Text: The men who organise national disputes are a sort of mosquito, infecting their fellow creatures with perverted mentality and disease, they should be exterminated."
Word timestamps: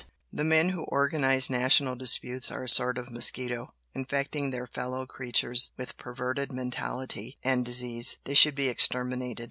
The 0.33 0.43
men 0.43 0.69
who 0.69 0.83
organise 0.85 1.47
national 1.47 1.93
disputes 1.95 2.49
are 2.49 2.63
a 2.63 2.67
sort 2.67 2.97
of 2.97 3.11
mosquito, 3.11 3.75
infecting 3.93 4.49
their 4.49 4.65
fellow 4.65 5.05
creatures 5.05 5.69
with 5.77 5.95
perverted 5.95 6.51
mentality 6.51 7.37
and 7.43 7.63
disease, 7.63 8.17
they 8.23 8.33
should 8.33 8.55
be 8.55 8.67
exterminated." 8.67 9.39